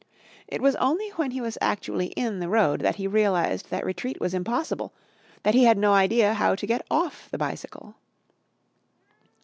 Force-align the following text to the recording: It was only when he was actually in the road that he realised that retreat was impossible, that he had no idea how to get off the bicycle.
It 0.47 0.63
was 0.63 0.75
only 0.77 1.09
when 1.11 1.29
he 1.29 1.41
was 1.41 1.59
actually 1.61 2.07
in 2.17 2.39
the 2.39 2.49
road 2.49 2.79
that 2.81 2.95
he 2.95 3.05
realised 3.05 3.69
that 3.69 3.85
retreat 3.85 4.19
was 4.19 4.33
impossible, 4.33 4.93
that 5.43 5.53
he 5.53 5.65
had 5.65 5.77
no 5.77 5.93
idea 5.93 6.33
how 6.33 6.55
to 6.55 6.65
get 6.65 6.83
off 6.89 7.29
the 7.29 7.37
bicycle. 7.37 7.93